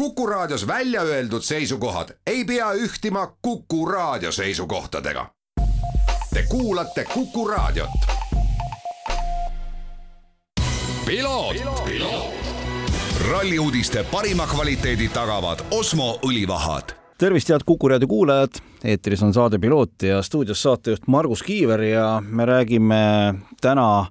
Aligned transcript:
Kuku 0.00 0.26
Raadios 0.26 0.66
välja 0.66 1.02
öeldud 1.02 1.42
seisukohad 1.42 2.08
ei 2.26 2.44
pea 2.44 2.72
ühtima 2.72 3.36
Kuku 3.42 3.86
Raadio 3.86 4.32
seisukohtadega. 4.32 5.26
Te 6.34 6.44
kuulate 6.48 7.04
Kuku 7.04 7.48
Raadiot. 7.48 7.90
ralli 13.30 13.58
uudiste 13.58 14.04
parima 14.04 14.46
kvaliteedi 14.46 15.08
tagavad 15.08 15.58
Osmo 15.70 16.18
õlivahad. 16.26 16.96
Tervist, 17.18 17.48
head 17.48 17.60
Kuku 17.66 17.88
raadio 17.88 18.08
kuulajad, 18.08 18.56
eetris 18.84 19.22
on 19.22 19.34
saade 19.34 19.58
Piloot 19.58 20.02
ja 20.02 20.22
stuudios 20.22 20.62
saatejuht 20.62 21.02
Margus 21.06 21.42
Kiiver 21.42 21.82
ja 21.82 22.22
me 22.24 22.46
räägime 22.46 23.34
täna 23.60 24.06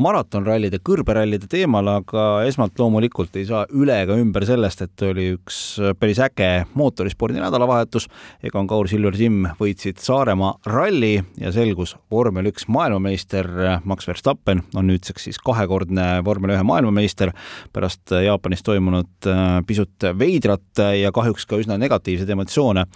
maratonrallide, 0.00 0.80
kõrberallide 0.84 1.48
teemal, 1.50 1.88
aga 1.98 2.24
esmalt 2.48 2.78
loomulikult 2.80 3.36
ei 3.36 3.46
saa 3.48 3.64
üle 3.76 3.98
ega 4.04 4.16
ümber 4.20 4.46
sellest, 4.48 4.84
et 4.86 5.04
oli 5.06 5.28
üks 5.36 5.58
päris 6.00 6.20
äge 6.22 6.50
mootorispordi 6.78 7.40
nädalavahetus. 7.42 8.08
Egon 8.44 8.68
Kaur, 8.70 8.88
Silver 8.88 9.16
Simm 9.18 9.50
võitsid 9.60 10.00
Saaremaa 10.02 10.54
ralli 10.66 11.14
ja 11.40 11.52
selgus 11.54 11.94
vormel 12.10 12.48
üks 12.52 12.68
maailmameister 12.72 13.48
Max 13.84 14.08
Verstappen 14.08 14.62
on 14.76 14.88
nüüdseks 14.88 15.28
siis 15.28 15.40
kahekordne 15.44 16.22
vormel 16.24 16.54
ühe 16.56 16.64
maailmameister 16.66 17.32
pärast 17.72 18.14
Jaapanis 18.24 18.64
toimunud 18.66 19.28
äh, 19.28 19.60
pisut 19.66 20.08
veidrat 20.18 20.82
ja 20.98 21.12
kahjuks 21.14 21.46
ka 21.48 21.58
üsna 21.60 21.78
negatiivseid 21.80 22.30
emotsioone 22.32 22.86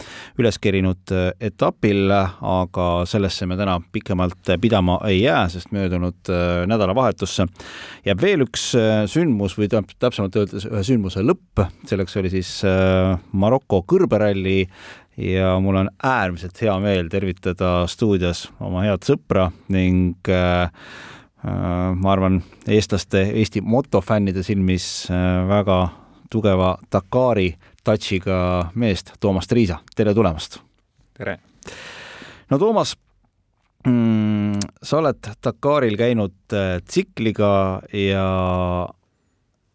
üles 0.41 0.59
kerinud 0.63 1.15
äh, 1.15 1.31
etapil, 1.51 2.11
aga 2.11 2.89
sellesse 3.09 3.47
me 3.49 3.59
täna 3.59 3.79
pikemalt 3.93 4.55
pidama 4.61 4.99
ei 5.09 5.23
jää, 5.23 5.47
sest 5.53 5.73
möödunud 5.75 6.33
äh, 6.33 6.65
nädala 6.69 6.86
nädalavahetusse. 6.87 7.47
jääb 8.07 8.21
veel 8.23 8.45
üks 8.47 8.71
äh, 8.79 9.05
sündmus 9.11 9.57
või 9.59 9.69
täpsemalt 9.71 10.37
öeldes 10.37 10.67
ühe 10.69 10.83
sündmuse 10.87 11.25
lõpp, 11.27 11.65
selleks 11.87 12.17
oli 12.21 12.31
siis 12.31 12.51
äh, 12.65 13.19
Maroko 13.33 13.83
kõrberalli 13.83 14.67
ja 15.17 15.57
mul 15.61 15.83
on 15.83 15.91
äärmiselt 16.05 16.61
hea 16.63 16.77
meel 16.81 17.11
tervitada 17.11 17.87
stuudios 17.91 18.47
oma 18.61 18.85
head 18.87 19.07
sõpra 19.07 19.51
ning 19.69 20.31
äh, 20.31 20.71
ma 21.47 22.13
arvan, 22.13 22.41
eestlaste, 22.67 23.21
Eesti 23.39 23.61
motofännide 23.63 24.43
silmis 24.43 25.07
väga 25.47 25.77
tugeva 26.33 26.73
Dakari 26.91 27.53
touch'iga 27.87 28.73
meest, 28.75 29.13
Toomas 29.21 29.47
Triisa, 29.47 29.79
tere 29.95 30.15
tulemast! 30.15 30.59
tere! 31.15 31.39
no 32.51 32.59
Toomas, 32.59 32.97
mm,. 33.87 34.61
sa 34.83 35.01
oled 35.01 35.33
Dakaril 35.45 35.97
käinud 35.99 36.55
äh, 36.55 36.79
tsikliga 36.87 37.83
ja 37.95 38.27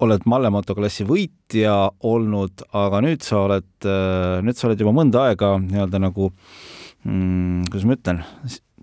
oled 0.02 0.26
mallemoto 0.26 0.74
klassi 0.78 1.06
võitja 1.06 1.76
olnud, 2.10 2.66
aga 2.74 3.04
nüüd 3.06 3.24
sa 3.26 3.44
oled, 3.46 3.70
äh, 3.86 4.42
nüüd 4.46 4.58
sa 4.58 4.70
oled 4.70 4.82
juba 4.82 4.94
mõnda 4.98 5.28
aega 5.30 5.56
nii-öelda 5.62 6.02
nagu 6.02 6.32
mm,, 6.32 7.70
kuidas 7.70 7.88
ma 7.88 7.98
ütlen, 7.98 8.24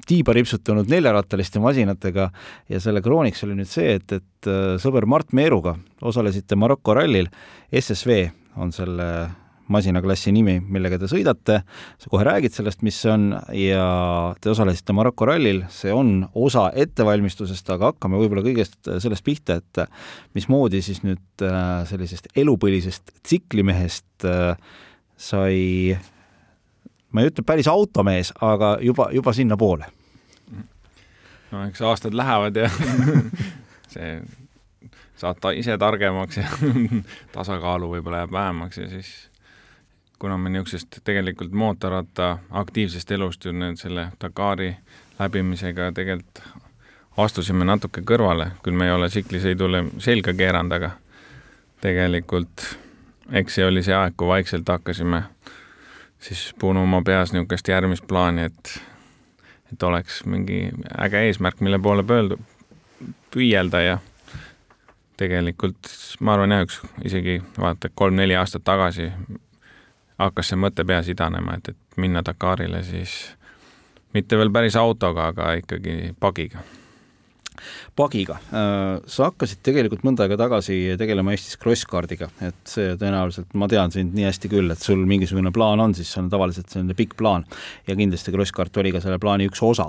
tiiba 0.09 0.33
ripsutanud 0.37 0.89
neljarattaliste 0.89 1.61
masinatega 1.61 2.31
ja 2.73 2.81
selle 2.81 3.03
krooniks 3.05 3.45
oli 3.45 3.59
nüüd 3.59 3.71
see, 3.71 3.99
et, 3.99 4.15
et 4.21 4.51
äh, 4.51 4.77
sõber 4.81 5.09
Mart 5.11 5.35
Meeruga 5.37 5.77
osalesite 6.01 6.57
Maroko 6.57 6.97
rallil, 6.97 7.31
SSV 7.75 8.23
on 8.59 8.73
selle 8.75 9.09
masinaklassi 9.73 10.33
nimi, 10.35 10.59
millega 10.61 10.99
te 11.01 11.09
sõidate, 11.11 11.61
sa 12.01 12.11
kohe 12.11 12.27
räägid 12.27 12.55
sellest, 12.55 12.83
mis 12.87 12.99
see 13.03 13.13
on 13.13 13.27
ja 13.57 13.85
te 14.41 14.53
osalesite 14.53 14.97
Maroko 14.97 15.29
rallil, 15.29 15.63
see 15.73 15.93
on 15.95 16.23
osa 16.39 16.69
ettevalmistusest, 16.79 17.69
aga 17.75 17.93
hakkame 17.93 18.21
võib-olla 18.21 18.45
kõigest 18.47 18.91
sellest 19.03 19.27
pihta, 19.27 19.59
et 19.61 19.83
mismoodi 20.39 20.83
siis 20.85 21.03
nüüd 21.07 21.45
äh, 21.45 21.85
sellisest 21.91 22.31
elupõlisest 22.39 23.15
tsiklimehest 23.23 24.29
äh, 24.29 24.57
sai, 25.19 25.99
ma 27.13 27.23
ei 27.23 27.33
ütle 27.33 27.45
päris 27.47 27.69
automees, 27.71 28.33
aga 28.45 28.77
juba, 28.85 29.11
juba 29.15 29.35
sinnapoole. 29.37 29.93
no 31.53 31.65
eks 31.69 31.81
aastad 31.85 32.17
lähevad 32.17 32.57
ja 32.61 32.69
see 33.93 34.19
saad 35.19 35.41
ta 35.43 35.51
ise 35.57 35.79
targemaks 35.79 36.39
ja 36.39 36.47
tasakaalu 37.37 37.91
võib-olla 37.97 38.23
jääb 38.23 38.33
vähemaks 38.33 38.79
ja 38.79 38.89
siis 38.93 39.11
kuna 40.19 40.39
me 40.39 40.51
niisugusest 40.51 41.01
tegelikult 41.05 41.53
mootorratta 41.53 42.39
aktiivsest 42.51 43.11
elust 43.11 43.45
ju 43.45 43.53
nüüd 43.53 43.79
selle 43.79 44.09
Dakari 44.21 44.73
läbimisega 45.19 45.93
tegelikult 45.95 46.43
astusime 47.19 47.67
natuke 47.67 48.03
kõrvale, 48.07 48.53
küll 48.63 48.79
me 48.79 48.87
ei 48.87 48.95
ole 48.95 49.09
tsiklisõidule 49.11 49.85
selga 50.03 50.35
keeranud, 50.39 50.75
aga 50.77 50.91
tegelikult 51.83 52.67
eks 53.33 53.59
see 53.59 53.67
oli 53.67 53.83
see 53.85 53.95
aeg, 53.95 54.15
kui 54.17 54.29
vaikselt 54.31 54.69
hakkasime 54.69 55.23
siis 56.21 56.53
punuma 56.59 57.03
peas 57.07 57.33
niisugust 57.33 57.69
järgmist 57.69 58.07
plaani, 58.09 58.49
et 58.51 58.79
et 59.73 59.83
oleks 59.83 60.23
mingi 60.25 60.71
äge 60.97 61.21
eesmärk, 61.27 61.61
mille 61.61 61.79
poole 61.79 62.03
pööldu, 62.03 62.39
püüelda 63.35 63.83
ja 63.85 63.99
tegelikult 65.21 65.91
ma 66.25 66.33
arvan 66.35 66.55
jah, 66.55 66.65
üks 66.65 66.79
isegi 67.05 67.43
vaata 67.59 67.91
kolm-neli 67.95 68.37
aastat 68.39 68.65
tagasi 68.65 69.11
hakkas 70.19 70.53
see 70.53 70.59
mõte 70.59 70.85
peas 70.85 71.09
idanema, 71.09 71.59
et, 71.59 71.69
et 71.75 72.01
minna 72.01 72.23
Dakarile 72.27 72.83
siis 72.87 73.15
mitte 74.15 74.39
veel 74.39 74.51
päris 74.53 74.77
autoga, 74.77 75.31
aga 75.33 75.53
ikkagi 75.61 76.15
pagiga 76.21 76.65
pagiga. 77.99 78.39
Äh, 78.53 79.01
sa 79.11 79.29
hakkasid 79.31 79.63
tegelikult 79.67 80.07
mõnda 80.07 80.27
aega 80.27 80.39
tagasi 80.41 80.79
tegelema 81.01 81.35
Eestis 81.35 81.59
crosscardiga, 81.61 82.31
et 82.45 82.59
see 82.69 82.95
tõenäoliselt, 83.01 83.53
ma 83.59 83.69
tean 83.71 83.95
sind 83.95 84.17
nii 84.17 84.29
hästi 84.29 84.53
küll, 84.53 84.73
et 84.75 84.83
sul 84.85 85.05
mingisugune 85.09 85.53
plaan 85.55 85.83
on, 85.85 85.97
siis 85.99 86.11
see 86.13 86.23
on 86.25 86.33
tavaliselt 86.33 86.73
selline 86.73 86.97
pikk 86.99 87.19
plaan 87.19 87.47
ja 87.89 87.97
kindlasti 87.99 88.35
crosskart 88.35 88.77
oli 88.83 88.95
ka 88.95 89.03
selle 89.05 89.21
plaani 89.23 89.49
üks 89.51 89.63
osa. 89.65 89.89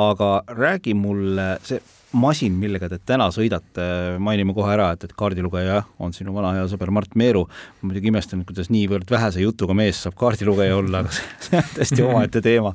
aga 0.00 0.34
räägi 0.56 0.94
mulle, 0.96 1.56
see 1.66 1.80
masin, 2.16 2.54
millega 2.58 2.88
te 2.90 2.98
täna 3.06 3.28
sõidate, 3.34 3.86
mainime 4.22 4.54
kohe 4.56 4.72
ära, 4.74 4.90
et, 4.94 5.04
et 5.06 5.14
kaardilugeja 5.16 5.80
on 6.02 6.14
sinu 6.16 6.34
vana 6.34 6.52
hea 6.56 6.66
sõber 6.70 6.92
Mart 6.94 7.14
Meeru, 7.18 7.44
ma 7.80 7.90
muidugi 7.90 8.10
imestan, 8.10 8.44
kuidas 8.48 8.70
niivõrd 8.72 9.10
vähese 9.10 9.44
jutuga 9.44 9.76
mees 9.78 10.02
saab 10.04 10.16
kaardilugeja 10.20 10.78
olla, 10.80 11.04
aga 11.04 11.14
see 11.46 11.60
on 11.60 11.74
täiesti 11.76 12.06
omaette 12.06 12.42
teema. 12.44 12.74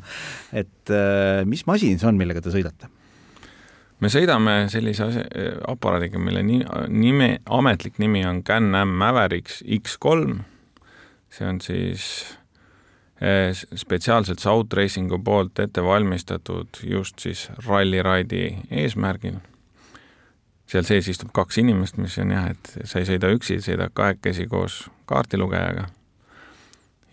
et 0.54 0.94
äh, 0.94 1.44
mis 1.50 1.66
masin 1.68 2.00
see 2.00 2.10
on, 2.10 2.20
millega 2.20 2.44
te 2.44 2.54
sõidate? 2.54 2.92
Me 4.00 4.12
sõidame 4.12 4.56
sellise 4.70 5.04
asja, 5.10 5.26
aparaadiga, 5.72 6.20
mille 6.20 6.44
nime, 6.44 7.30
ametlik 7.46 8.00
nimi 8.00 8.26
on 8.28 8.44
Can-Am 8.44 8.92
Mavericks 9.00 9.62
X3, 9.64 10.40
see 11.32 11.48
on 11.48 11.62
siis 11.64 12.10
Eh, 13.22 13.56
spetsiaalselt 13.76 14.40
South 14.40 14.76
Racingu 14.76 15.20
poolt 15.24 15.60
ette 15.60 15.84
valmistatud 15.84 16.68
just 16.84 17.20
siis 17.20 17.50
ralliraidi 17.68 18.58
eesmärgil. 18.72 19.38
seal 20.68 20.84
sees 20.84 21.08
istub 21.08 21.30
kaks 21.32 21.62
inimest, 21.62 21.98
mis 21.98 22.18
on 22.20 22.34
jah, 22.34 22.50
et 22.52 22.72
sa 22.84 23.00
ei 23.00 23.08
sõida 23.08 23.30
üksi, 23.32 23.62
sõidad 23.64 23.94
kahekesi 23.96 24.48
koos 24.52 24.90
kaardilugejaga. 25.08 25.86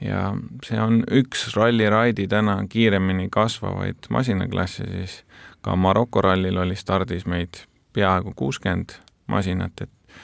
ja 0.01 0.35
see 0.67 0.81
on 0.81 1.05
üks 1.07 1.47
ralliraidi 1.55 2.27
täna 2.27 2.57
kiiremini 2.69 3.29
kasvavaid 3.31 4.11
masinaklasse, 4.11 4.89
siis 4.91 5.23
ka 5.63 5.77
Maroko 5.77 6.23
rallil 6.25 6.59
oli 6.59 6.77
stardis 6.77 7.27
meid 7.27 7.65
peaaegu 7.93 8.33
kuuskümmend 8.37 8.97
masinat, 9.31 9.85
et 9.85 10.19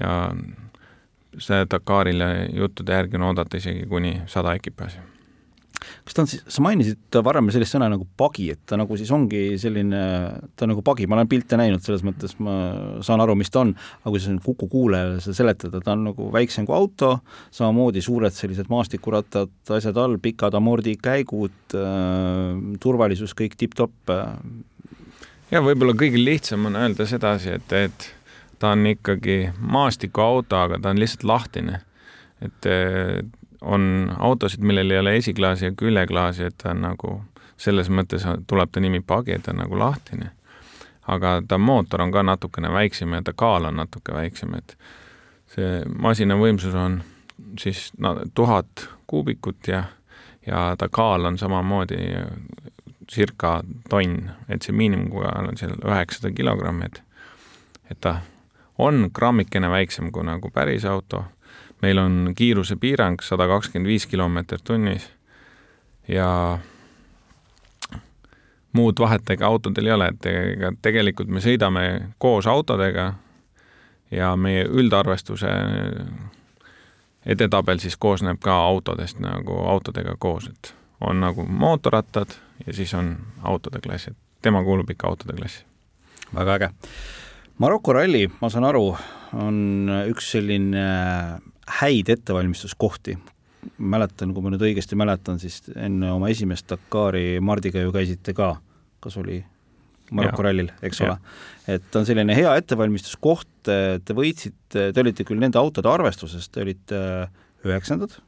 ja 0.00 0.30
see 1.38 1.66
Dakarile 1.70 2.30
juttude 2.54 2.96
järgi 2.96 3.20
on 3.20 3.28
oodata 3.30 3.60
isegi 3.60 3.86
kuni 3.90 4.20
sada 4.30 4.54
ekipaaži. 4.56 5.02
Kas 6.06 6.16
ta 6.16 6.22
on 6.22 6.28
siis, 6.30 6.42
sa 6.50 6.62
mainisid 6.64 7.18
varem 7.22 7.50
sellist 7.52 7.74
sõna 7.74 7.88
nagu 7.92 8.06
pagi, 8.18 8.46
et 8.54 8.62
ta 8.66 8.78
nagu 8.80 8.96
siis 8.98 9.10
ongi 9.12 9.58
selline, 9.60 10.00
ta 10.56 10.64
on 10.64 10.72
nagu 10.72 10.82
pagi, 10.86 11.06
ma 11.06 11.18
olen 11.18 11.28
pilte 11.30 11.58
näinud, 11.60 11.82
selles 11.84 12.02
mõttes 12.06 12.32
ma 12.42 12.54
saan 13.06 13.22
aru, 13.22 13.36
mis 13.38 13.52
ta 13.52 13.62
on, 13.62 13.74
aga 14.00 14.14
kui 14.14 14.22
sa 14.22 14.34
Kuku 14.46 14.68
kuulajale 14.72 15.20
seda 15.22 15.36
seletada, 15.40 15.82
ta 15.84 15.92
on 15.94 16.06
nagu 16.08 16.30
väiksem 16.34 16.66
kui 16.66 16.76
auto, 16.76 17.12
samamoodi 17.54 18.02
suured 18.04 18.34
sellised 18.34 18.70
maastikurattad, 18.72 19.52
asjad 19.76 20.00
all, 20.00 20.16
pikad 20.22 20.56
amordikäigud 20.58 21.76
äh,, 21.76 22.64
turvalisus 22.82 23.36
kõik 23.36 23.58
tipp-topp 23.60 24.14
äh.. 24.14 24.32
Ja 25.50 25.62
võib-olla 25.62 25.94
kõige 25.98 26.20
lihtsam 26.20 26.66
on 26.66 26.76
öelda 26.76 27.06
sedasi, 27.06 27.56
et, 27.58 27.72
et 27.72 28.14
ta 28.58 28.72
on 28.74 28.86
ikkagi 28.86 29.52
maastikuauto, 29.58 30.56
aga 30.56 30.80
ta 30.82 30.92
on 30.92 31.00
lihtsalt 31.00 31.24
lahtine. 31.24 31.80
et 32.42 32.66
on 33.60 34.12
autosid, 34.18 34.60
millel 34.60 34.90
ei 34.90 34.98
ole 34.98 35.16
esiklaasi 35.16 35.64
ja 35.64 35.72
küljeklaasi, 35.72 36.44
et 36.44 36.58
ta 36.62 36.70
on 36.70 36.82
nagu 36.84 37.12
selles 37.56 37.88
mõttes 37.88 38.24
tuleb 38.46 38.72
ta 38.72 38.80
nimi 38.80 39.00
pagi, 39.00 39.32
et 39.32 39.42
ta 39.42 39.54
on 39.54 39.62
nagu 39.64 39.78
lahtine. 39.78 40.30
aga 41.06 41.42
ta 41.48 41.58
mootor 41.58 42.02
on 42.02 42.10
ka 42.12 42.22
natukene 42.22 42.72
väiksem 42.72 43.12
ja 43.12 43.22
ta 43.22 43.32
kaal 43.32 43.64
on 43.64 43.76
natuke 43.76 44.12
väiksem, 44.12 44.54
et 44.54 44.76
see 45.54 45.84
masina 45.86 46.34
võimsus 46.34 46.74
on 46.74 47.02
siis 47.58 47.92
no, 47.98 48.16
tuhat 48.34 48.88
kuubikut 49.06 49.68
ja, 49.68 49.84
ja 50.46 50.74
ta 50.78 50.88
kaal 50.88 51.24
on 51.24 51.38
samamoodi 51.38 52.00
circa 53.12 53.60
tonn, 53.90 54.30
et 54.48 54.62
see 54.62 54.74
miinimumkaal 54.74 55.48
on 55.48 55.58
seal 55.58 55.76
üheksasada 55.84 56.34
kilogrammi, 56.34 56.90
et 56.90 57.02
et 57.90 58.00
ta 58.00 58.16
on 58.78 59.10
grammikene 59.14 59.70
väiksem 59.70 60.10
kui 60.12 60.24
nagu 60.26 60.50
päris 60.50 60.84
auto. 60.84 61.24
Meil 61.82 61.98
on 61.98 62.32
kiirusepiirang 62.36 63.20
sada 63.22 63.46
kakskümmend 63.46 63.86
viis 63.86 64.06
kilomeetrit 64.06 64.64
tunnis 64.64 65.10
ja 66.08 66.58
muud 68.72 69.00
vahet 69.00 69.30
ega 69.30 69.46
autodel 69.46 69.86
ei 69.86 69.92
ole, 69.92 70.08
et 70.08 70.26
ega 70.26 70.72
tegelikult 70.82 71.28
me 71.28 71.40
sõidame 71.40 72.12
koos 72.18 72.46
autodega 72.46 73.12
ja 74.10 74.32
meie 74.36 74.64
üldarvestuse 74.64 75.52
edetabel 77.26 77.78
siis 77.82 77.96
koosneb 77.96 78.40
ka 78.42 78.56
autodest 78.66 79.20
nagu 79.20 79.62
autodega 79.66 80.16
koos, 80.18 80.48
et 80.48 80.74
on 81.00 81.20
nagu 81.20 81.46
mootorrattad 81.46 82.36
ja 82.66 82.72
siis 82.72 82.94
on 82.94 83.14
autode 83.42 83.80
klass, 83.84 84.08
et 84.08 84.16
tema 84.42 84.62
kuulub 84.64 84.90
ikka 84.90 85.08
autode 85.08 85.36
klassi. 85.36 85.64
väga 86.34 86.54
äge. 86.54 86.70
Maroko 87.58 87.92
ralli, 87.96 88.26
ma 88.40 88.50
saan 88.52 88.66
aru, 88.68 88.90
on 89.40 89.88
üks 90.10 90.32
selline 90.34 90.86
häid 91.80 92.12
ettevalmistuskohti. 92.12 93.18
mäletan, 93.78 94.30
kui 94.30 94.44
ma 94.44 94.50
nüüd 94.52 94.62
õigesti 94.62 94.94
mäletan, 94.94 95.40
siis 95.42 95.62
enne 95.74 96.12
oma 96.14 96.28
esimest 96.30 96.68
Dakari 96.70 97.40
Mardiga 97.42 97.80
ju 97.82 97.90
käisite 97.92 98.34
ka, 98.36 98.52
kas 99.02 99.16
oli 99.18 99.40
Maroko 100.14 100.44
rallil, 100.46 100.68
eks 100.86 101.00
ja. 101.00 101.08
ole. 101.08 101.16
et 101.74 101.96
on 101.98 102.06
selline 102.06 102.36
hea 102.36 102.52
ettevalmistuskoht, 102.60 103.48
te 103.66 104.14
võitsite, 104.14 104.92
te 104.94 105.02
olite 105.02 105.26
küll 105.26 105.42
nende 105.42 105.58
autode 105.58 105.90
arvestuses, 105.90 106.46
te 106.48 106.62
olite 106.62 107.00
üheksandad, 107.68 108.18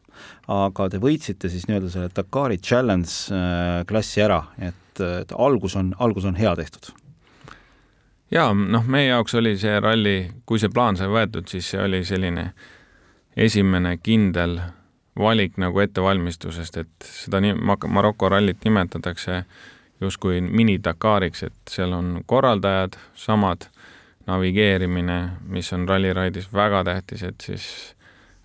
aga 0.52 0.88
te 0.90 1.00
võitsite 1.02 1.50
siis 1.52 1.68
nii-öelda 1.68 1.90
selle 1.92 2.12
Dakari 2.14 2.58
Challenge 2.58 3.10
äh, 3.34 3.82
klassi 3.88 4.24
ära, 4.24 4.42
et, 4.58 5.02
et 5.02 5.34
algus 5.36 5.76
on, 5.78 5.92
algus 5.98 6.26
on 6.28 6.38
hea 6.38 6.54
tehtud. 6.58 6.90
Jaa, 8.30 8.50
noh, 8.52 8.84
meie 8.84 9.08
jaoks 9.08 9.38
oli 9.40 9.54
see 9.56 9.78
ralli, 9.80 10.18
kui 10.44 10.60
see 10.60 10.72
plaan 10.72 10.98
sai 11.00 11.08
võetud, 11.08 11.48
siis 11.48 11.70
see 11.72 11.80
oli 11.80 12.02
selline 12.04 12.50
esimene 13.38 13.94
kindel 14.02 14.58
valik 15.18 15.56
nagu 15.58 15.80
ettevalmistusest, 15.80 16.76
et 16.76 17.08
seda 17.08 17.40
nii 17.42 17.56
Maroko 17.88 18.28
rallit 18.28 18.60
nimetatakse 18.66 19.42
justkui 20.00 20.42
mini-Dakariks, 20.44 21.42
et 21.48 21.72
seal 21.72 21.94
on 21.96 22.18
korraldajad 22.26 22.98
samad, 23.18 23.66
navigeerimine, 24.28 25.18
mis 25.48 25.72
on 25.72 25.88
ralliraidis 25.88 26.50
väga 26.52 26.84
tähtis, 26.84 27.24
et 27.24 27.40
siis 27.42 27.64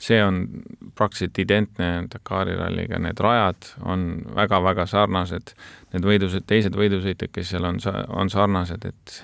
see 0.03 0.23
on 0.23 0.47
praktiliselt 0.95 1.39
identne 1.39 2.07
Dakari 2.11 2.55
ralliga, 2.59 3.00
need 3.00 3.19
rajad 3.23 3.69
on 3.88 4.07
väga-väga 4.35 4.85
sarnased, 4.89 5.53
need 5.94 6.07
võidused, 6.07 6.44
teised 6.47 6.75
võidusõitjad, 6.75 7.31
kes 7.31 7.53
seal 7.53 7.67
on, 7.69 7.79
on 8.11 8.31
sarnased, 8.31 8.83
et 8.89 9.15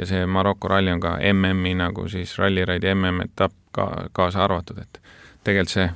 ja 0.00 0.08
see 0.08 0.24
Maroko 0.26 0.72
ralli 0.72 0.92
on 0.94 1.02
ka 1.04 1.18
MM-i 1.32 1.74
nagu 1.76 2.06
siis 2.08 2.32
ralliraidi 2.40 2.94
MM-etapp 2.94 3.58
ka 3.76 3.88
kaasa 4.16 4.44
arvatud, 4.46 4.80
et 4.80 5.02
tegelikult 5.44 5.74
see 5.74 5.90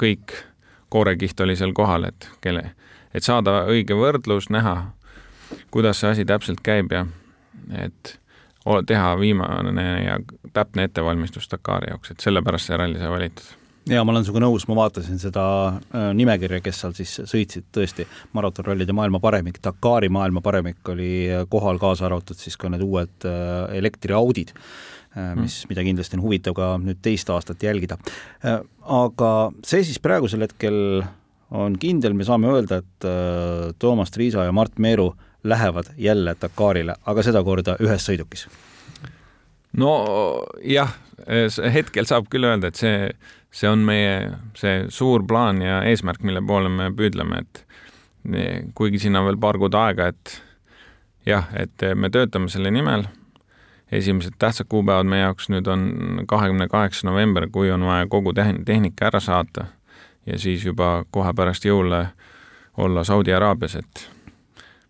kõik 0.00 0.38
koorekiht 0.90 1.40
oli 1.42 1.58
seal 1.58 1.74
kohal, 1.74 2.06
et 2.06 2.30
kelle, 2.44 2.70
et 3.14 3.26
saada 3.26 3.64
õige 3.70 3.98
võrdlus, 3.98 4.52
näha, 4.54 4.76
kuidas 5.74 6.02
see 6.02 6.14
asi 6.14 6.26
täpselt 6.26 6.62
käib 6.62 6.94
ja 6.94 7.06
et 7.74 8.18
teha 8.86 9.14
viimane 9.18 9.86
ja 10.04 10.20
täpne 10.54 10.86
ettevalmistus 10.86 11.50
Dakari 11.50 11.90
jaoks, 11.90 12.14
et 12.14 12.22
sellepärast 12.22 12.70
see 12.70 12.78
ralli 12.78 13.02
sai 13.02 13.10
valitud 13.10 13.59
ja 13.88 14.04
ma 14.04 14.12
olen 14.12 14.26
sinuga 14.26 14.44
nõus, 14.44 14.66
ma 14.68 14.76
vaatasin 14.82 15.18
seda 15.22 15.44
äh, 15.70 16.10
nimekirja, 16.16 16.60
kes 16.64 16.84
seal 16.84 16.94
siis 16.98 17.16
sõitsid, 17.30 17.70
tõesti, 17.72 18.06
maratonrallide 18.36 18.92
maailma 18.96 19.22
paremik, 19.22 19.62
Dakari 19.64 20.12
maailma 20.12 20.44
paremik 20.44 20.92
oli 20.92 21.12
kohal, 21.48 21.80
kaasa 21.80 22.10
arvatud 22.10 22.38
siis 22.38 22.60
ka 22.60 22.68
need 22.72 22.84
uued 22.84 23.28
äh, 23.28 23.78
elektriaudid 23.80 24.56
Äh, 25.16 25.34
mis, 25.34 25.64
mm. 25.64 25.68
mida 25.72 25.82
kindlasti 25.82 26.14
on 26.18 26.22
huvitav 26.22 26.54
ka 26.54 26.66
nüüd 26.78 27.00
teist 27.02 27.30
aastat 27.34 27.64
jälgida. 27.66 27.96
Äh, 28.46 28.60
aga 28.86 29.30
see 29.66 29.82
siis 29.82 29.98
praegusel 30.02 30.44
hetkel 30.46 31.02
on 31.50 31.74
kindel, 31.82 32.14
me 32.14 32.26
saame 32.26 32.46
öelda, 32.52 32.78
et 32.84 33.06
äh, 33.10 33.72
Toomas 33.82 34.14
Triisa 34.14 34.46
ja 34.46 34.54
Mart 34.54 34.78
Meeru 34.78 35.10
lähevad 35.42 35.90
jälle 35.98 36.36
Dakarile, 36.38 36.94
aga 37.10 37.24
sedakorda 37.26 37.74
ühes 37.82 38.06
sõidukis. 38.06 38.46
No 39.78 39.92
jah, 40.64 40.92
hetkel 41.74 42.08
saab 42.08 42.28
küll 42.32 42.48
öelda, 42.48 42.70
et 42.70 42.80
see, 42.80 43.10
see 43.54 43.70
on 43.70 43.84
meie 43.86 44.30
see 44.58 44.84
suur 44.92 45.24
plaan 45.28 45.62
ja 45.62 45.82
eesmärk, 45.88 46.24
mille 46.26 46.42
poole 46.46 46.72
me 46.72 46.90
püüdleme, 46.96 47.44
et 47.44 47.64
kuigi 48.74 49.00
siin 49.00 49.16
on 49.16 49.26
veel 49.28 49.40
paar 49.40 49.58
kuud 49.60 49.74
aega, 49.78 50.10
et 50.10 50.36
jah, 51.26 51.48
et 51.56 51.86
me 51.94 52.10
töötame 52.10 52.50
selle 52.52 52.72
nimel. 52.74 53.06
Esimesed 53.90 54.36
tähtsad 54.38 54.68
kuupäevad 54.70 55.08
meie 55.10 55.24
jaoks 55.24 55.48
nüüd 55.50 55.66
on 55.66 56.22
kahekümne 56.30 56.68
kaheksas 56.70 57.02
november, 57.08 57.48
kui 57.50 57.72
on 57.74 57.82
vaja 57.82 58.06
kogu 58.06 58.30
tehnika 58.36 59.08
ära 59.08 59.18
saata 59.20 59.64
ja 60.26 60.38
siis 60.38 60.62
juba 60.64 61.04
kohe 61.10 61.32
pärast 61.34 61.64
jõule 61.66 62.04
olla 62.78 63.02
Saudi 63.04 63.34
Araabias, 63.34 63.74
et 63.80 64.04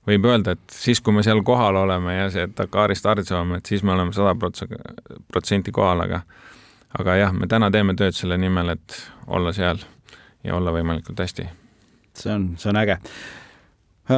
võib 0.09 0.27
öelda, 0.31 0.55
et 0.57 0.75
siis, 0.75 1.01
kui 1.05 1.15
me 1.15 1.25
seal 1.27 1.43
kohal 1.47 1.77
oleme 1.83 2.17
ja 2.17 2.29
see 2.33 2.47
Dakari 2.57 2.97
start 2.97 3.29
saame, 3.29 3.61
et 3.61 3.67
siis 3.67 3.85
me 3.85 3.95
oleme 3.95 4.15
sada 4.17 4.35
protsenti 4.37 5.73
kohal, 5.75 6.07
aga 6.07 6.23
aga 6.99 7.17
jah, 7.21 7.35
me 7.37 7.47
täna 7.51 7.71
teeme 7.71 7.95
tööd 7.99 8.17
selle 8.17 8.39
nimel, 8.41 8.75
et 8.75 8.97
olla 9.31 9.53
seal 9.55 9.83
ja 10.45 10.57
olla 10.57 10.73
võimalikult 10.75 11.21
hästi. 11.21 11.47
see 12.15 12.33
on, 12.35 12.55
see 12.59 12.71
on 12.73 12.81
äge. 12.81 12.99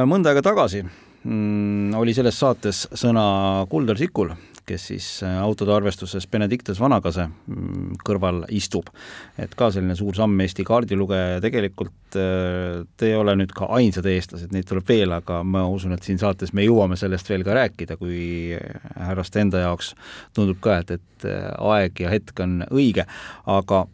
mõnda 0.09 0.31
aega 0.31 0.41
tagasi 0.41 0.83
mm, 0.83 1.93
oli 1.99 2.13
selles 2.13 2.39
saates 2.39 2.87
sõna 2.93 3.67
Kuldar 3.69 3.99
Sikul 3.99 4.33
kes 4.67 4.87
siis 4.91 5.07
äh, 5.23 5.35
autode 5.41 5.73
arvestuses 5.75 6.27
Benedictus 6.31 6.79
Vanakase 6.81 7.25
mm, 7.27 7.99
kõrval 8.05 8.43
istub. 8.55 8.89
et 9.37 9.55
ka 9.59 9.69
selline 9.73 9.95
suur 9.99 10.15
samm 10.15 10.39
Eesti 10.43 10.65
kaardilugeja 10.67 11.35
ja 11.35 11.43
tegelikult 11.43 12.17
äh, 12.19 12.83
te 12.97 13.11
ei 13.11 13.17
ole 13.19 13.35
nüüd 13.39 13.53
ka 13.55 13.69
ainsad 13.77 14.07
eestlased, 14.09 14.53
neid 14.55 14.67
tuleb 14.69 14.87
veel, 14.89 15.11
aga 15.15 15.41
ma 15.43 15.65
usun, 15.69 15.95
et 15.95 16.03
siin 16.07 16.21
saates 16.21 16.53
me 16.53 16.65
jõuame 16.65 16.97
sellest 16.99 17.29
veel 17.29 17.45
ka 17.47 17.57
rääkida, 17.57 17.97
kui 17.99 18.57
härraste 18.95 19.43
enda 19.43 19.65
jaoks 19.65 19.93
tundub 20.35 20.61
ka, 20.63 20.79
et, 20.83 20.97
et 20.99 21.29
äh, 21.29 21.49
aeg 21.73 22.03
ja 22.05 22.13
hetk 22.13 22.43
on 22.43 22.61
õige, 22.71 23.07
aga 23.49 23.85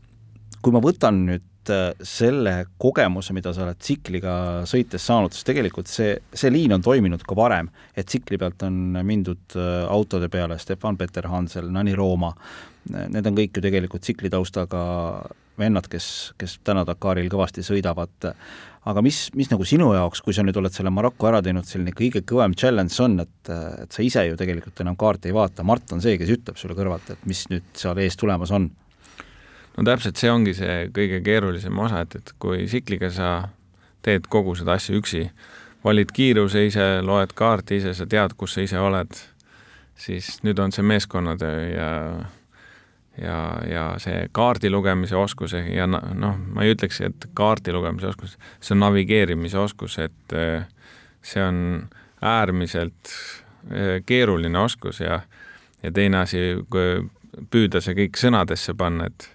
kui 0.61 0.75
ma 0.75 0.83
võtan 0.83 1.23
nüüd 1.27 1.48
Äh, 1.69 1.91
selle 2.07 2.53
kogemuse, 2.81 3.33
mida 3.35 3.51
sa 3.53 3.65
oled 3.65 3.79
tsikliga 3.81 4.33
sõites 4.69 5.03
saanud, 5.05 5.33
sest 5.35 5.47
tegelikult 5.49 5.89
see, 5.91 6.15
see 6.33 6.51
liin 6.53 6.73
on 6.75 6.83
toiminud 6.85 7.21
ka 7.27 7.35
varem, 7.37 7.69
et 7.93 8.07
tsikli 8.09 8.39
pealt 8.41 8.63
on 8.65 8.97
mindud 9.05 9.57
äh, 9.57 9.83
autode 9.91 10.29
peale, 10.31 10.57
Stefan 10.61 10.97
Peter 10.97 11.27
Hansel, 11.29 11.69
Nani 11.73 11.93
Rooma, 11.97 12.31
need 12.89 13.27
on 13.27 13.37
kõik 13.37 13.59
ju 13.59 13.63
tegelikult 13.65 14.05
tsiklitaustaga 14.05 14.81
vennad, 15.59 15.89
kes, 15.91 16.09
kes 16.39 16.57
täna 16.65 16.85
Dakaril 16.87 17.29
kõvasti 17.29 17.65
sõidavad, 17.67 18.31
aga 18.89 19.03
mis, 19.05 19.25
mis 19.37 19.51
nagu 19.51 19.67
sinu 19.67 19.91
jaoks, 19.93 20.23
kui 20.25 20.33
sa 20.33 20.45
nüüd 20.45 20.57
oled 20.57 20.73
selle 20.73 20.93
Maroko 20.95 21.27
ära 21.29 21.43
teinud, 21.45 21.67
selline 21.67 21.93
kõige 21.93 22.23
kõvem 22.25 22.55
challenge 22.57 22.95
on, 23.03 23.19
et, 23.25 23.53
et 23.83 23.93
sa 23.93 24.05
ise 24.05 24.23
ju 24.29 24.39
tegelikult 24.39 24.79
enam 24.81 24.97
kaarti 24.99 25.29
ei 25.29 25.35
vaata, 25.35 25.67
Mart 25.67 25.91
on 25.93 26.01
see, 26.01 26.17
kes 26.21 26.37
ütleb 26.39 26.57
sulle 26.57 26.77
kõrvalt, 26.79 27.11
et 27.13 27.27
mis 27.29 27.43
nüüd 27.51 27.67
seal 27.77 27.99
ees 28.01 28.17
tulemas 28.17 28.55
on 28.55 28.71
no 29.79 29.85
täpselt 29.87 30.19
see 30.19 30.31
ongi 30.31 30.53
see 30.57 30.89
kõige 30.95 31.21
keerulisem 31.23 31.77
osa, 31.79 32.03
et, 32.03 32.17
et 32.19 32.33
kui 32.41 32.65
tsikliga 32.67 33.09
sa 33.15 33.29
teed 34.03 34.27
kogu 34.31 34.55
seda 34.59 34.75
asja 34.75 34.97
üksi, 34.99 35.29
valid 35.83 36.11
kiiruse 36.15 36.65
ise, 36.67 36.87
loed 37.05 37.31
kaarti 37.37 37.79
ise, 37.79 37.93
sa 37.95 38.07
tead, 38.09 38.35
kus 38.39 38.57
sa 38.57 38.65
ise 38.65 38.81
oled, 38.83 39.15
siis 39.99 40.37
nüüd 40.43 40.59
on 40.59 40.75
see 40.75 40.83
meeskonnatöö 40.83 41.63
ja 41.71 41.89
ja, 43.19 43.39
ja 43.67 43.85
see 43.99 44.27
kaardi 44.35 44.69
lugemise 44.71 45.15
oskus 45.19 45.55
ja 45.55 45.87
noh, 45.87 46.37
ma 46.39 46.63
ei 46.63 46.75
ütleks, 46.75 47.01
et 47.03 47.29
kaardi 47.35 47.73
lugemise 47.75 48.11
oskus, 48.11 48.37
see 48.59 48.75
on 48.75 48.83
navigeerimise 48.85 49.59
oskus, 49.59 49.97
et 50.03 50.35
eh, 50.35 50.63
see 51.23 51.43
on 51.43 51.89
äärmiselt 52.23 53.11
eh, 53.71 53.99
keeruline 54.05 54.59
oskus 54.59 55.03
ja 55.03 55.21
ja 55.79 55.91
teine 55.95 56.25
asi, 56.25 56.39
püüda 57.51 57.79
see 57.79 57.95
kõik 57.95 58.17
sõnadesse 58.19 58.73
panna, 58.75 59.05
et 59.07 59.29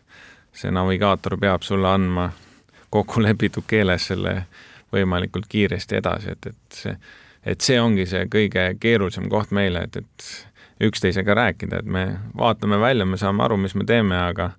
see 0.54 0.70
navigaator 0.70 1.36
peab 1.40 1.62
sulle 1.62 1.88
andma 1.88 2.30
kokkulepitud 2.94 3.66
keeles 3.66 4.06
selle 4.12 4.44
võimalikult 4.94 5.48
kiiresti 5.50 5.98
edasi, 5.98 6.34
et, 6.36 6.46
et 6.46 6.78
see, 6.78 6.96
et 7.44 7.60
see 7.60 7.80
ongi 7.80 8.06
see 8.06 8.28
kõige 8.30 8.68
keerulisem 8.80 9.26
koht 9.32 9.50
meile, 9.50 9.88
et, 9.88 9.96
et 9.96 10.88
üksteisega 10.88 11.34
rääkida, 11.34 11.82
et 11.82 11.90
me 11.90 12.04
vaatame 12.38 12.78
välja, 12.80 13.06
me 13.06 13.18
saame 13.18 13.42
aru, 13.44 13.58
mis 13.66 13.74
me 13.74 13.86
teeme, 13.88 14.18
aga 14.18 14.52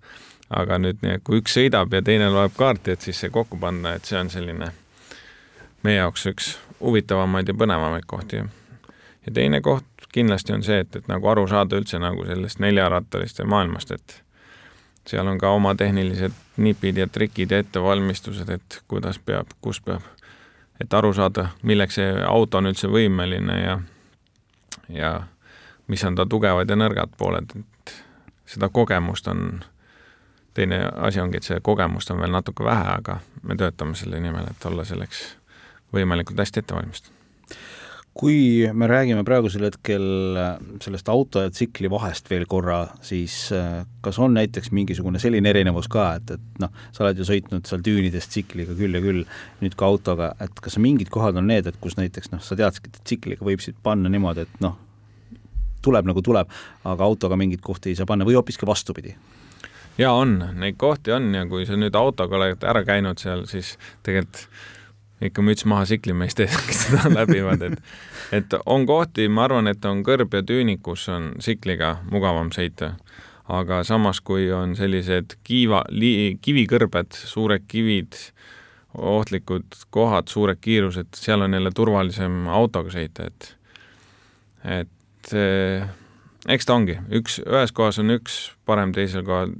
aga 0.55 0.77
nüüd, 0.77 1.01
kui 1.25 1.39
üks 1.41 1.55
sõidab 1.57 1.93
ja 1.95 2.03
teine 2.05 2.27
loeb 2.29 2.53
kaarti, 2.57 2.93
et 2.93 3.01
siis 3.01 3.17
see 3.23 3.31
kokku 3.33 3.57
panna, 3.57 3.95
et 3.95 4.05
see 4.05 4.19
on 4.19 4.29
selline 4.29 4.69
meie 5.83 5.97
jaoks 5.97 6.27
üks 6.29 6.51
huvitavamaid 6.79 7.49
ja 7.49 7.55
põnevamaid 7.57 8.05
kohti. 8.05 8.43
ja 9.25 9.33
teine 9.33 9.61
koht 9.61 9.85
kindlasti 10.13 10.53
on 10.53 10.63
see, 10.63 10.79
et, 10.85 10.95
et 10.95 11.07
nagu 11.11 11.27
aru 11.27 11.47
saada 11.47 11.79
üldse 11.79 11.99
nagu 11.99 12.25
sellest 12.27 12.61
neljarattaliste 12.63 13.43
maailmast, 13.43 13.91
et 13.91 14.21
seal 15.07 15.27
on 15.27 15.37
ka 15.37 15.49
oma 15.49 15.75
tehnilised 15.75 16.33
nipid 16.57 16.97
ja 16.97 17.07
trikid 17.07 17.51
ja 17.51 17.59
ettevalmistused, 17.63 18.49
et 18.49 18.81
kuidas 18.87 19.19
peab, 19.19 19.47
kus 19.61 19.81
peab, 19.81 20.01
et 20.81 20.93
aru 20.93 21.13
saada, 21.13 21.49
milleks 21.63 21.99
see 21.99 22.11
auto 22.27 22.57
on 22.57 22.71
üldse 22.71 22.89
võimeline 22.91 23.59
ja, 23.61 23.79
ja 24.89 25.13
mis 25.87 26.03
on 26.03 26.15
ta 26.15 26.25
tugevad 26.25 26.69
ja 26.69 26.77
nõrgad 26.79 27.15
pooled, 27.17 27.55
et 27.59 27.95
seda 28.49 28.69
kogemust 28.69 29.27
on 29.27 29.63
teine 30.55 30.85
asi 31.03 31.19
ongi, 31.19 31.37
et 31.37 31.47
see 31.47 31.59
kogemust 31.61 32.11
on 32.11 32.23
veel 32.23 32.31
natuke 32.31 32.63
vähe, 32.63 32.87
aga 32.99 33.19
me 33.43 33.59
töötame 33.59 33.95
selle 33.99 34.19
nimel, 34.23 34.47
et 34.49 34.65
olla 34.65 34.87
selleks 34.87 35.27
võimalikult 35.93 36.39
hästi 36.39 36.63
ette 36.63 36.75
valmistatud 36.75 37.24
kui 38.15 38.63
me 38.73 38.87
räägime 38.87 39.25
praegusel 39.27 39.65
hetkel 39.67 40.05
sellest 40.83 41.09
auto 41.11 41.41
ja 41.43 41.51
tsikli 41.51 41.89
vahest 41.91 42.29
veel 42.31 42.45
korra, 42.47 42.77
siis 43.03 43.49
äh, 43.51 43.81
kas 44.01 44.19
on 44.23 44.37
näiteks 44.37 44.71
mingisugune 44.71 45.19
selline 45.19 45.51
erinevus 45.51 45.89
ka, 45.91 46.05
et, 46.15 46.31
et 46.37 46.61
noh, 46.63 46.71
sa 46.95 47.03
oled 47.03 47.19
ju 47.19 47.27
sõitnud 47.27 47.67
seal 47.67 47.83
düünides 47.83 48.29
tsikliga 48.31 48.75
küll 48.79 48.95
ja 48.95 49.01
küll, 49.03 49.25
nüüd 49.59 49.75
ka 49.75 49.89
autoga, 49.91 50.31
et 50.39 50.63
kas 50.63 50.79
mingid 50.79 51.11
kohad 51.11 51.35
on 51.41 51.49
need, 51.51 51.67
et 51.67 51.79
kus 51.83 51.97
näiteks 51.99 52.31
noh, 52.31 52.43
sa 52.43 52.55
teadsidki, 52.55 52.93
et 52.93 53.01
tsikliga 53.03 53.47
võib 53.47 53.63
siit 53.63 53.75
panna 53.83 54.11
niimoodi, 54.13 54.45
et 54.47 54.63
noh, 54.63 54.77
tuleb 55.83 56.07
nagu 56.07 56.23
tuleb, 56.23 56.53
aga 56.87 57.09
autoga 57.09 57.35
mingeid 57.39 57.63
kohti 57.65 57.91
ei 57.91 57.99
saa 57.99 58.07
panna 58.07 58.27
või 58.27 58.39
hoopiski 58.39 58.67
vastupidi? 58.67 59.17
jaa, 59.99 60.15
on, 60.15 60.37
neid 60.55 60.79
kohti 60.79 61.11
on 61.15 61.33
ja 61.35 61.43
kui 61.51 61.67
sa 61.67 61.75
nüüd 61.75 61.95
autoga 61.99 62.39
oled 62.39 62.63
ära 62.63 62.87
käinud 62.87 63.19
seal, 63.19 63.43
siis 63.51 63.75
tegelikult 64.07 64.47
ikka 65.21 65.43
müts 65.45 65.65
maha 65.65 65.85
tsiklimeeste 65.87 66.47
ees, 66.47 66.57
kes 66.67 66.81
seda 66.87 67.11
läbivad, 67.19 67.61
et 67.61 68.35
et 68.35 68.57
on 68.65 68.85
kohti, 68.85 69.27
ma 69.29 69.45
arvan, 69.45 69.69
et 69.71 69.85
on 69.85 70.01
kõrb 70.03 70.33
ja 70.33 70.43
tüünik, 70.43 70.81
kus 70.83 71.07
on 71.13 71.33
tsikliga 71.39 71.99
mugavam 72.11 72.51
sõita. 72.51 72.95
aga 73.47 73.83
samas, 73.83 74.21
kui 74.25 74.51
on 74.51 74.75
sellised 74.75 75.37
kiiva, 75.43 75.83
kivikõrbed, 76.41 77.13
suured 77.13 77.67
kivid, 77.67 78.17
ohtlikud 78.97 79.85
kohad, 79.93 80.27
suured 80.27 80.57
kiirused, 80.61 81.13
seal 81.13 81.45
on 81.45 81.53
jälle 81.53 81.71
turvalisem 81.71 82.47
autoga 82.47 82.89
sõita, 82.89 83.29
et 83.29 83.55
et 84.65 84.89
et 85.25 85.33
eh, 85.33 85.87
eks 86.53 86.67
ta 86.67 86.77
ongi, 86.77 86.97
üks, 87.19 87.39
ühes 87.45 87.73
kohas 87.75 87.99
on 88.01 88.13
üks 88.15 88.51
parem, 88.67 88.93
teisel 88.95 89.25
kohal, 89.25 89.53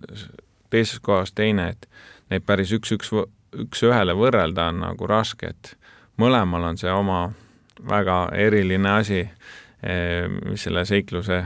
teises 0.74 1.02
kohas 1.04 1.34
teine, 1.36 1.72
et 1.74 1.88
neid 2.32 2.46
päris 2.46 2.74
üks-üks, 2.76 3.12
üks-ühele 3.64 4.16
võrrelda 4.18 4.70
on 4.72 4.84
nagu 4.84 5.08
raske, 5.10 5.54
et 5.54 5.76
mõlemal 6.22 6.70
on 6.72 6.80
see 6.80 6.92
oma 6.92 7.28
väga 7.90 8.30
eriline 8.36 8.92
asi, 9.00 9.22
eh, 9.84 10.28
mis 10.28 10.64
selle 10.68 10.86
seikluse 10.86 11.44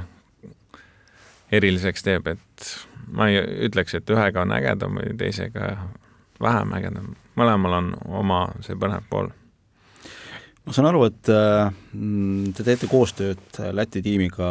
eriliseks 1.52 2.06
teeb, 2.06 2.28
et 2.28 2.70
ma 3.12 3.30
ei 3.30 3.42
ütleks, 3.70 3.96
et 3.98 4.14
ühega 4.14 4.44
on 4.46 4.54
ägedam 4.54 5.00
või 5.00 5.16
teisega 5.18 5.74
vähem 6.42 6.74
ägedam, 6.78 7.14
mõlemal 7.40 7.78
on 7.80 7.92
oma 8.22 8.40
see 8.66 8.78
põnev 8.80 9.06
pool. 9.10 9.32
Ma 10.66 10.76
saan 10.76 10.90
aru, 10.92 11.06
et 11.08 11.30
mm, 11.32 12.52
te 12.54 12.66
teete 12.68 12.86
koostööd 12.92 13.58
Läti 13.74 14.04
tiimiga 14.06 14.50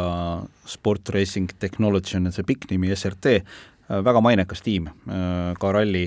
Sport 0.67 1.13
Racing 1.15 1.53
Technology 1.61 2.17
on 2.17 2.27
see 2.35 2.43
pikk 2.43 2.67
nimi, 2.73 2.91
SRT, 2.91 3.39
väga 3.89 4.21
mainekas 4.21 4.61
tiim 4.61 4.87
äh, 4.87 5.53
ka 5.59 5.71
ralli, 5.71 6.05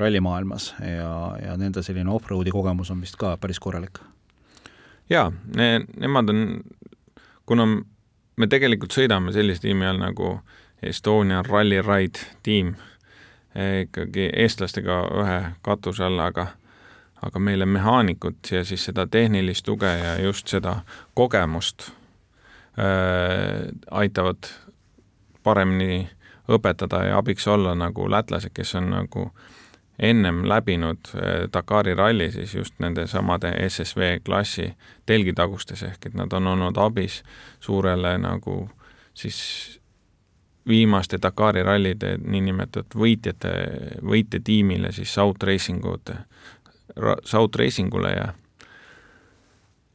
rallimaailmas 0.00 0.74
ja, 0.80 1.14
ja 1.44 1.56
nende 1.60 1.82
selline 1.84 2.10
off-road'i 2.10 2.52
kogemus 2.54 2.90
on 2.90 3.00
vist 3.00 3.18
ka 3.20 3.36
päris 3.40 3.60
korralik. 3.60 4.00
jaa 5.10 5.32
ne,, 5.56 5.84
nemad 6.00 6.32
on, 6.32 6.46
kuna 7.46 7.66
me 8.36 8.48
tegelikult 8.48 8.96
sõidame 8.96 9.34
sellise 9.36 9.66
tiimi 9.66 9.86
all 9.86 10.00
nagu 10.00 10.38
Estonian 10.82 11.44
Rally 11.44 11.82
Ride 11.84 12.22
tiim, 12.42 12.70
ikkagi 13.82 14.30
eestlastega 14.32 15.02
ühe 15.20 15.36
katuse 15.60 16.06
alla, 16.06 16.30
aga 16.32 16.46
aga 17.22 17.38
meile 17.38 17.66
mehaanikut 17.66 18.52
ja 18.52 18.64
siis 18.64 18.84
seda 18.88 19.06
tehnilist 19.06 19.64
tuge 19.64 19.90
ja 19.98 20.14
just 20.22 20.48
seda 20.48 20.80
kogemust 21.14 21.90
äh, 22.80 23.68
aitavad 23.90 24.48
paremini 25.42 26.08
õpetada 26.50 27.04
ja 27.06 27.18
abiks 27.18 27.46
olla 27.48 27.74
nagu 27.74 28.10
lätlased, 28.10 28.52
kes 28.54 28.74
on 28.74 28.90
nagu 28.90 29.30
ennem 29.98 30.44
läbinud 30.48 31.12
äh, 31.14 31.48
Dakari 31.52 31.94
ralli 31.94 32.30
siis 32.32 32.54
just 32.54 32.78
nende 32.78 33.06
samade 33.06 33.52
SSV 33.68 34.20
klassi 34.24 34.72
telgitagustes, 35.06 35.82
ehk 35.82 36.06
et 36.06 36.14
nad 36.14 36.32
on 36.32 36.46
olnud 36.46 36.80
abis 36.80 37.22
suurele 37.60 38.16
nagu 38.18 38.62
siis 39.14 39.80
viimaste 40.68 41.18
Dakari 41.22 41.62
rallide 41.62 42.16
niinimetatud 42.24 42.96
võitjate, 43.00 43.52
võitjatiimile 44.06 44.92
siis 44.92 45.14
South 45.14 45.44
Racing 45.44 45.84
ute 45.84 46.16
South 47.24 47.58
Racingule 47.58 48.10
ja 48.10 48.32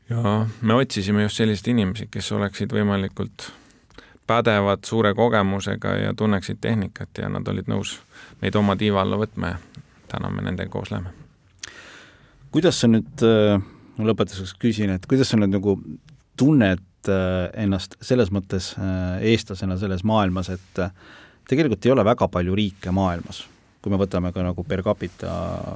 ja 0.09 0.45
me 0.62 0.74
otsisime 0.74 1.24
just 1.24 1.35
selliseid 1.41 1.71
inimesi, 1.74 2.07
kes 2.12 2.31
oleksid 2.31 2.74
võimalikult 2.74 3.50
pädevad, 4.27 4.86
suure 4.86 5.13
kogemusega 5.13 5.96
ja 5.98 6.13
tunneksid 6.13 6.58
tehnikat 6.62 7.22
ja 7.22 7.29
nad 7.29 7.48
olid 7.48 7.70
nõus 7.70 8.00
meid 8.41 8.55
oma 8.58 8.75
tiiva 8.79 9.03
alla 9.05 9.20
võtma 9.22 9.53
ja 9.53 9.84
täna 10.12 10.32
me 10.34 10.44
nendega 10.46 10.72
koos 10.72 10.91
läheme. 10.91 11.13
kuidas 12.51 12.79
sa 12.82 12.88
nüüd, 12.88 13.24
äh, 13.25 13.62
ma 13.98 14.10
lõpetuseks 14.10 14.55
küsin, 14.60 14.94
et 14.96 15.05
kuidas 15.10 15.29
sa 15.29 15.38
nüüd 15.38 15.53
nagu 15.53 15.77
tunned 16.38 17.10
äh, 17.10 17.50
ennast 17.63 17.98
selles 18.01 18.32
mõttes 18.34 18.74
äh, 18.79 19.22
eestlasena 19.34 19.77
selles 19.77 20.03
maailmas, 20.03 20.50
et 20.50 20.82
tegelikult 21.50 21.86
ei 21.86 21.94
ole 21.94 22.05
väga 22.05 22.27
palju 22.27 22.55
riike 22.55 22.91
maailmas 22.91 23.46
kui 23.86 23.94
me 23.94 24.00
võtame 24.01 24.32
ka 24.34 24.41
nagu 24.41 24.63
per 24.65 24.82
capita 24.82 25.32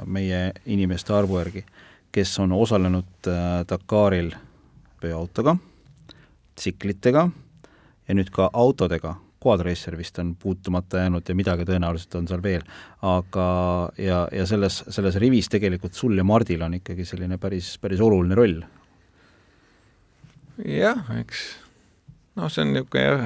meie 0.10 0.50
inimeste 0.66 1.14
arvu 1.14 1.38
järgi, 1.38 1.62
kes 2.10 2.32
on 2.42 2.56
osalenud 2.58 3.28
Dakaril 3.70 4.32
veoautoga, 5.04 5.54
tsiklitega 6.58 7.28
ja 8.10 8.18
nüüd 8.18 8.32
ka 8.34 8.50
autodega, 8.54 9.16
Quadracer 9.40 9.96
vist 9.96 10.18
on 10.20 10.34
puutumata 10.36 11.06
jäänud 11.06 11.30
ja 11.30 11.36
midagi 11.38 11.64
tõenäoliselt 11.64 12.18
on 12.20 12.28
seal 12.28 12.42
veel, 12.44 12.66
aga 13.06 13.46
ja, 13.96 14.26
ja 14.36 14.46
selles, 14.50 14.82
selles 14.92 15.16
rivis 15.22 15.48
tegelikult 15.48 15.96
sul 15.96 16.18
ja 16.20 16.26
Mardil 16.28 16.66
on 16.66 16.76
ikkagi 16.82 17.06
selline 17.08 17.38
päris, 17.40 17.78
päris 17.80 18.04
oluline 18.04 18.36
roll. 18.36 18.60
jah, 20.66 21.06
eks 21.22 21.46
noh, 22.36 22.52
see 22.52 22.66
on 22.66 22.74
niisugune 22.74 23.06
jah, 23.06 23.24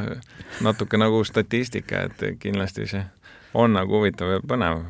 natuke 0.66 1.00
nagu 1.02 1.24
statistika, 1.26 2.06
et 2.08 2.24
kindlasti 2.42 2.88
see 2.90 3.04
on 3.58 3.74
nagu 3.74 3.98
huvitav 3.98 4.36
ja 4.36 4.44
põnev. 4.46 4.86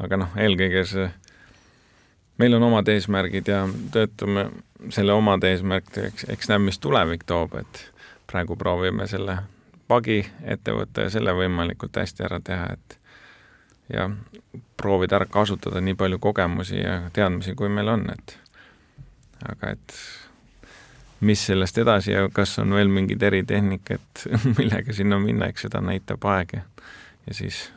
aga 0.00 0.22
noh, 0.24 0.34
eelkõige 0.40 0.86
see, 0.88 1.08
meil 2.40 2.56
on 2.56 2.68
omad 2.70 2.88
eesmärgid 2.88 3.48
ja 3.52 3.66
töötame 3.92 4.48
selle 4.88 5.12
omad 5.12 5.44
eesmärkideks, 5.44 6.30
eks 6.32 6.48
näeb, 6.48 6.64
mis 6.70 6.80
tulevik 6.80 7.28
toob, 7.28 7.60
et 7.60 7.82
praegu 8.30 8.56
proovime 8.56 9.06
selle 9.10 9.38
pagi 9.90 10.20
ette 10.46 10.74
võtta 10.74 11.06
ja 11.06 11.10
selle 11.10 11.34
võimalikult 11.34 11.98
hästi 11.98 12.24
ära 12.26 12.38
teha, 12.44 12.72
et 12.76 12.98
ja 13.90 14.06
proovida 14.78 15.18
ära 15.18 15.26
kasutada 15.26 15.82
nii 15.82 15.98
palju 15.98 16.20
kogemusi 16.22 16.78
ja 16.78 17.00
teadmisi, 17.12 17.56
kui 17.58 17.68
meil 17.68 17.90
on, 17.90 18.06
et 18.14 18.36
aga 19.50 19.74
et 19.74 19.96
mis 21.26 21.42
sellest 21.50 21.78
edasi 21.82 22.14
ja 22.14 22.28
kas 22.32 22.54
on 22.62 22.72
veel 22.76 22.88
mingid 22.92 23.22
eritehnikad, 23.22 24.24
millega 24.58 24.94
sinna 24.96 25.18
minna, 25.20 25.50
eks 25.50 25.66
seda 25.68 25.82
näitab 25.84 26.24
aeg 26.30 26.58
ja 26.60 26.64
ja 27.26 27.34
siis 27.34 27.68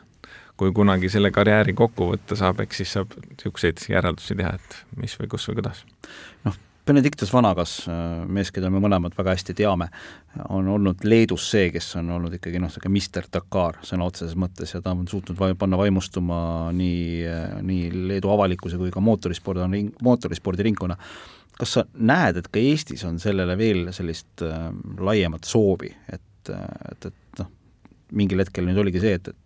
kui 0.56 0.72
kunagi 0.72 1.10
selle 1.10 1.30
karjääri 1.34 1.74
kokku 1.76 2.08
võtta 2.12 2.36
saab, 2.38 2.62
eks 2.64 2.82
siis 2.82 2.94
saab 2.96 3.14
niisuguseid 3.18 3.82
järeldusi 3.90 4.36
teha, 4.38 4.54
et 4.54 4.76
mis 5.00 5.16
või 5.20 5.30
kus 5.34 5.48
või 5.50 5.58
kuidas. 5.60 5.82
noh, 6.46 6.56
Benedictus 6.86 7.30
Vanagas, 7.32 7.86
mees, 8.28 8.50
keda 8.52 8.68
me 8.68 8.80
mõlemad 8.82 9.14
väga 9.16 9.32
hästi 9.32 9.54
teame, 9.56 9.86
on 10.52 10.66
olnud 10.68 11.06
Leedus 11.08 11.46
see, 11.54 11.70
kes 11.72 11.86
on 11.96 12.10
olnud 12.12 12.36
ikkagi 12.36 12.60
noh, 12.60 12.68
niisugune 12.68 12.92
Mister 12.92 13.24
Dakar 13.32 13.78
sõna 13.88 14.04
otseses 14.10 14.36
mõttes 14.36 14.74
ja 14.74 14.82
ta 14.84 14.92
on 14.92 15.08
suutnud 15.08 15.38
vai, 15.38 15.54
panna 15.56 15.78
vaimustuma 15.80 16.36
nii, 16.76 17.24
nii 17.64 17.88
Leedu 18.10 18.34
avalikkuse 18.34 18.76
kui 18.80 18.92
ka 18.92 19.00
mootorispordi, 19.00 19.80
mootorispordiringkonna. 20.04 20.98
kas 21.56 21.72
sa 21.78 21.86
näed, 21.94 22.36
et 22.36 22.52
ka 22.52 22.60
Eestis 22.60 23.04
on 23.08 23.16
sellele 23.22 23.56
veel 23.56 23.88
sellist 23.96 24.44
äh, 24.44 24.68
laiemat 25.00 25.48
soovi, 25.48 25.88
et, 26.12 26.52
et, 26.52 27.08
et 27.08 27.40
noh, 27.40 27.48
mingil 28.12 28.42
hetkel 28.42 28.66
nüüd 28.68 28.78
oligi 28.84 29.00
see, 29.02 29.16
et, 29.18 29.32
et 29.32 29.44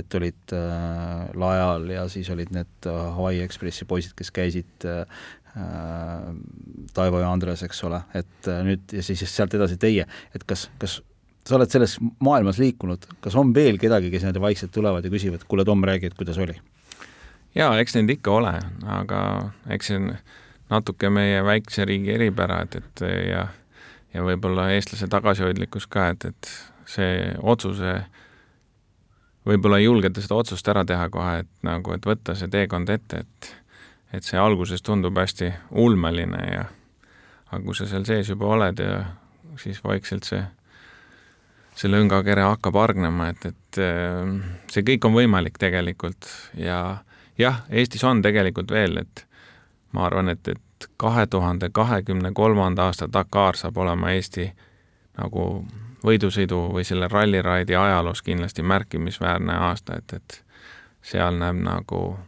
et 0.00 0.16
olid 0.16 0.54
äh, 0.54 1.30
laeal 1.38 1.88
ja 1.90 2.04
siis 2.10 2.30
olid 2.32 2.52
need 2.54 2.88
äh, 2.88 2.98
Hawaii 3.16 3.42
Ekspressi 3.44 3.86
poisid, 3.88 4.14
kes 4.18 4.30
käisid 4.34 4.86
äh, 4.88 5.02
äh, 5.02 5.06
Taivo 6.94 7.20
ja 7.22 7.30
Andres, 7.32 7.64
eks 7.66 7.84
ole, 7.88 8.02
et 8.14 8.50
äh, 8.50 8.60
nüüd 8.66 8.92
ja 8.94 9.02
siis 9.02 9.24
sealt 9.28 9.54
edasi 9.58 9.78
teie, 9.82 10.06
et 10.34 10.44
kas, 10.46 10.68
kas 10.78 11.00
sa 11.46 11.56
oled 11.56 11.72
selles 11.72 11.96
maailmas 12.22 12.60
liikunud, 12.62 13.06
kas 13.24 13.36
on 13.40 13.54
veel 13.56 13.80
kedagi, 13.82 14.12
kes 14.12 14.22
niimoodi 14.26 14.44
vaikselt 14.44 14.74
tulevad 14.74 15.06
ja 15.06 15.10
küsivad, 15.12 15.46
kuule 15.48 15.64
Tom, 15.66 15.82
räägi, 15.84 16.10
et 16.10 16.18
kuidas 16.18 16.38
oli? 16.38 16.58
jaa, 17.56 17.72
eks 17.82 17.96
neid 17.96 18.12
ikka 18.14 18.36
ole, 18.36 18.52
aga 18.86 19.22
eks 19.74 19.90
see 19.90 19.98
on 19.98 20.12
natuke 20.70 21.10
meie 21.10 21.40
väikse 21.42 21.82
riigi 21.88 22.14
eripära, 22.14 22.60
et, 22.62 22.78
et 22.78 23.02
ja 23.26 23.48
ja 24.14 24.24
võib-olla 24.26 24.70
eestlase 24.74 25.08
tagasihoidlikkus 25.10 25.86
ka, 25.90 26.10
et, 26.14 26.26
et 26.30 26.50
see 26.90 27.30
otsuse, 27.38 27.94
võib-olla 29.46 29.80
ei 29.80 29.86
julgeta 29.86 30.22
seda 30.22 30.40
otsust 30.40 30.68
ära 30.72 30.84
teha 30.86 31.08
kohe, 31.12 31.40
et 31.44 31.50
nagu, 31.66 31.94
et 31.94 32.06
võtta 32.06 32.34
see 32.38 32.50
teekond 32.50 32.90
ette, 32.90 33.24
et 33.24 33.50
et 34.12 34.26
see 34.26 34.38
alguses 34.38 34.82
tundub 34.82 35.18
hästi 35.18 35.52
ulmeline 35.70 36.40
ja 36.52 36.64
aga 37.50 37.62
kui 37.64 37.74
sa 37.74 37.86
seal 37.90 38.06
sees 38.08 38.30
juba 38.30 38.46
oled 38.56 38.78
ja 38.82 39.04
siis 39.58 39.82
vaikselt 39.84 40.26
see 40.28 40.42
see 41.80 41.90
lõngakere 41.90 42.44
hakkab 42.44 42.76
hargnema, 42.76 43.30
et, 43.32 43.46
et 43.52 43.80
äh, 43.80 44.32
see 44.72 44.84
kõik 44.86 45.06
on 45.08 45.14
võimalik 45.16 45.58
tegelikult. 45.60 46.28
Ja 46.58 47.00
jah, 47.40 47.62
Eestis 47.70 48.04
on 48.04 48.22
tegelikult 48.24 48.72
veel, 48.74 49.00
et 49.00 49.24
ma 49.96 50.06
arvan, 50.08 50.32
et, 50.34 50.48
et 50.48 50.88
kahe 51.00 51.26
tuhande 51.30 51.70
kahekümne 51.72 52.32
kolmanda 52.36 52.88
aasta 52.88 53.08
Dakar 53.12 53.58
saab 53.58 53.78
olema 53.80 54.12
Eesti 54.16 54.50
nagu 55.20 55.46
võidusõidu 56.04 56.60
või 56.74 56.84
selle 56.88 57.08
ralliraidi 57.12 57.76
ajaloos 57.76 58.22
kindlasti 58.24 58.64
märkimisväärne 58.64 59.56
aasta, 59.68 59.98
et, 60.00 60.14
et 60.16 60.38
seal 61.04 61.36
näeb 61.40 61.60
nagu, 61.64 62.18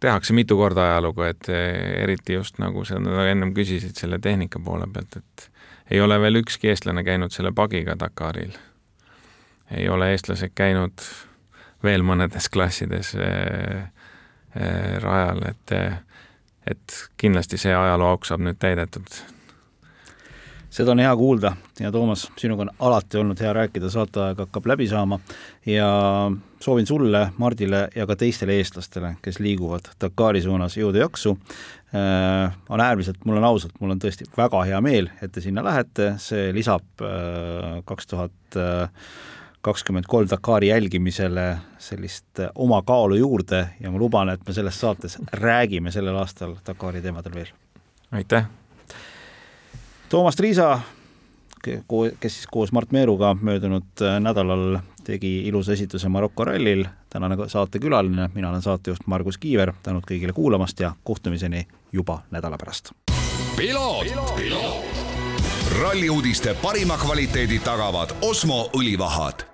tehakse 0.00 0.32
mitu 0.32 0.56
korda 0.56 0.84
ajalugu, 0.92 1.22
et 1.22 1.48
eriti 1.48 2.36
just 2.38 2.58
nagu 2.62 2.84
sa 2.84 2.98
ennem 3.30 3.54
küsisid 3.54 3.98
selle 3.98 4.18
tehnika 4.22 4.60
poole 4.64 4.86
pealt, 4.92 5.16
et 5.16 5.50
ei 5.90 6.00
ole 6.00 6.20
veel 6.20 6.42
ükski 6.42 6.70
eestlane 6.72 7.04
käinud 7.04 7.34
selle 7.34 7.52
pagiga 7.52 7.96
Dakaril. 7.98 8.52
ei 9.70 9.88
ole 9.88 10.12
eestlased 10.12 10.52
käinud 10.54 11.02
veel 11.84 12.02
mõnedes 12.02 12.48
klassides 12.52 13.14
äh, 13.14 13.90
äh, 14.56 14.94
rajal, 15.02 15.42
et, 15.50 15.74
et 16.66 17.00
kindlasti 17.16 17.58
see 17.58 17.74
ajaloo 17.74 18.14
auk 18.14 18.26
saab 18.26 18.42
nüüd 18.44 18.58
täidetud 18.58 19.20
seda 20.78 20.94
on 20.94 21.02
hea 21.02 21.14
kuulda 21.16 21.52
ja 21.80 21.90
Toomas, 21.92 22.28
sinuga 22.38 22.66
on 22.66 22.70
alati 22.78 23.18
olnud 23.18 23.40
hea 23.42 23.52
rääkida, 23.52 23.90
saateaeg 23.90 24.38
hakkab 24.44 24.66
läbi 24.70 24.86
saama 24.88 25.18
ja 25.66 25.88
soovin 26.62 26.86
sulle, 26.86 27.24
Mardile 27.38 27.88
ja 27.96 28.06
ka 28.06 28.16
teistele 28.16 28.58
eestlastele, 28.60 29.16
kes 29.22 29.40
liiguvad 29.42 29.90
Dakari 30.00 30.42
suunas, 30.42 30.76
jõudu, 30.78 31.00
jaksu 31.02 31.34
äh,. 31.94 32.54
on 32.68 32.80
äärmiselt, 32.80 33.24
mul 33.24 33.40
on 33.40 33.48
ausalt, 33.50 33.74
mul 33.80 33.96
on 33.96 34.02
tõesti 34.02 34.28
väga 34.36 34.62
hea 34.70 34.80
meel, 34.84 35.10
et 35.22 35.34
te 35.34 35.42
sinna 35.42 35.64
lähete, 35.66 36.12
see 36.22 36.52
lisab 36.54 37.02
äh, 37.02 37.80
kaks 37.88 38.06
tuhat 38.14 38.60
äh, 38.60 39.10
kakskümmend 39.66 40.06
kolm 40.06 40.30
Dakari 40.30 40.70
jälgimisele 40.70 41.48
sellist 41.82 42.44
oma 42.54 42.84
kaalu 42.86 43.18
juurde 43.18 43.64
ja 43.80 43.90
ma 43.90 43.98
luban, 43.98 44.30
et 44.30 44.46
me 44.46 44.54
selles 44.54 44.78
saates 44.80 45.18
räägime 45.42 45.90
sellel 45.90 46.22
aastal 46.22 46.54
Dakari 46.66 47.02
teemadel 47.02 47.34
veel. 47.34 47.52
aitäh! 48.12 48.46
Toomas 50.08 50.36
Triisa, 50.36 50.80
kes 52.20 52.34
siis 52.34 52.46
koos 52.50 52.72
Mart 52.72 52.92
Meeruga 52.92 53.34
möödunud 53.40 53.84
nädalal 54.20 54.78
tegi 55.04 55.48
ilusa 55.48 55.72
esituse 55.72 56.08
Maroko 56.08 56.44
rallil, 56.44 56.84
tänane 57.10 57.36
saatekülaline, 57.46 58.30
mina 58.34 58.50
olen 58.50 58.62
saatejuht 58.62 59.06
Margus 59.06 59.38
Kiiver, 59.38 59.72
tänud 59.82 60.08
kõigile 60.08 60.32
kuulamast 60.32 60.80
ja 60.80 60.92
kohtumiseni 61.04 61.66
juba 61.92 62.22
nädala 62.30 62.56
pärast. 62.58 62.92
ralli 65.80 66.10
uudiste 66.10 66.56
parima 66.62 66.96
kvaliteedi 66.96 67.58
tagavad 67.58 68.16
Osmo 68.22 68.70
õlivahad 68.76 69.47